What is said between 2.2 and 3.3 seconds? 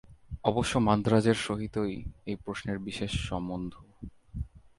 এই প্রশ্নের বিশেষ